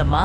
[0.00, 0.16] 什么？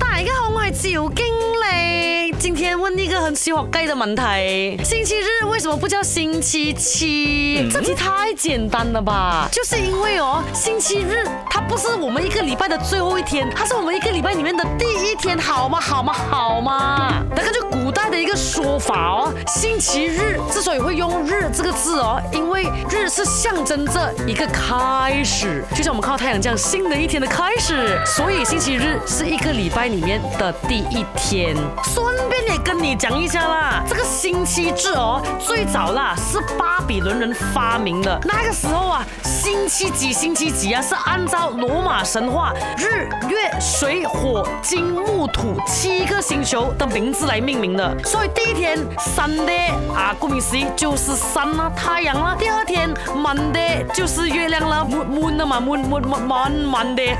[0.00, 2.32] 大家好，我是赵经理。
[2.38, 7.68] 今天问一个很小学鸡的问题：星期日为什么不叫星期七？
[7.70, 9.46] 这题太简单了吧？
[9.52, 15.78] 就是因为哦，星期日它不是我们一个礼拜的最后一天，它是我们一个礼拜里面的第一天，好吗？
[15.78, 16.14] 好吗？
[16.30, 17.22] 好吗？
[17.36, 23.20] 根据古代的一个说法哦，星期日之所以会用“日”这个字哦，因为日是。
[23.64, 31.56] 真这一个开始，就像我们靠太阳这样新的一天的开始，所以星期日是一个礼拜里面的第一天。
[31.84, 38.20] 顺便也跟你讲一下啦，这个星期制哦，最早啦是巴比伦人发明的。
[38.24, 47.96] 那个时候啊，星期几星期几啊，是按照罗马神话日、月、水、火、金、木、土七个星球的名字来命名的。
[48.04, 48.76] 所以第一天
[49.16, 52.36] a 的啊，顾名思义就是山啊太阳啊。
[52.38, 53.34] 第二天满。
[53.54, 57.14] Monday 就是月亮了，闷闷的嘛，Monday。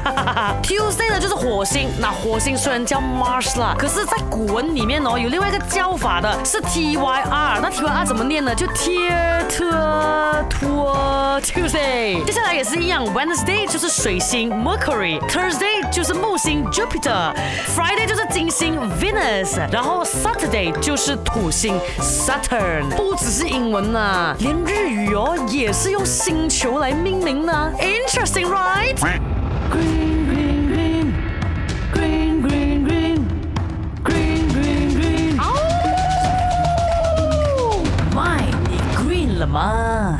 [0.62, 7.60] Tuesday 呢就是火星，那火星虽然叫 Mars 啦，可是在古文里面哦，有另外一个叫法的，是 T Y R。
[7.62, 8.52] 那 T Y R 怎么念呢？
[8.55, 9.10] 就 T E
[9.48, 9.62] T
[10.66, 12.24] O Tuesday。
[12.24, 22.88] 接下来也是一样，Wednesday 就是水星 Mercury，Thursday 就是木星 Jupiter，Friday 就是金星 Venus，然后 Saturday 就是土星 Saturn。
[22.96, 26.02] 不只是英文呐，连日语哦也是用。
[26.25, 29.20] 星球来命名呢，Interesting，right？Green,
[30.30, 31.12] green, green,
[31.92, 33.19] green, green, green,
[34.03, 35.36] green, green, green.
[38.14, 40.19] My，你 green 了吗？